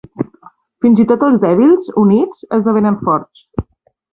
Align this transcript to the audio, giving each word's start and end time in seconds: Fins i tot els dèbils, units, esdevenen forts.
Fins 0.85 1.01
i 1.03 1.05
tot 1.11 1.25
els 1.27 1.37
dèbils, 1.43 1.91
units, 2.05 2.43
esdevenen 2.59 2.99
forts. 3.07 3.45